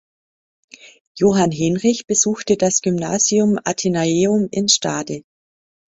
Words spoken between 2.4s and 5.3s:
das Gymnasium Athenaeum in Stade.